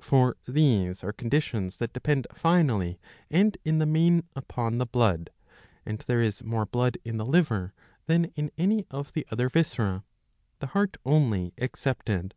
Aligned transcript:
For 0.00 0.38
these 0.48 1.04
are 1.04 1.12
conditions 1.12 1.76
that 1.76 1.92
depend 1.92 2.26
finally 2.32 2.98
and 3.28 3.58
in 3.66 3.80
the 3.80 3.84
main 3.84 4.22
upon 4.34 4.78
the 4.78 4.86
blood, 4.86 5.28
and 5.84 5.98
there 6.06 6.22
is 6.22 6.42
more 6.42 6.64
blood 6.64 6.96
in 7.04 7.18
the 7.18 7.26
liver 7.26 7.74
than 8.06 8.32
in 8.34 8.50
any 8.56 8.86
of 8.90 9.12
the 9.12 9.26
other 9.30 9.50
viscera, 9.50 10.02
the 10.60 10.68
heart 10.68 10.96
only 11.04 11.52
excepted.' 11.58 12.34